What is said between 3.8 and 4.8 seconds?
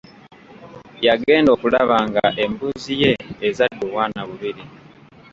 obwana bubiri.